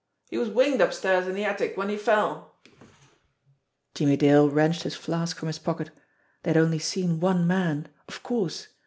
[0.31, 2.55] He was winged upstairs in de attic w'en he fell"
[3.93, 5.91] Jimmie Dale wrenched his flask from his pocket.
[6.41, 7.87] They had only seen one man.
[8.07, 8.69] Of course!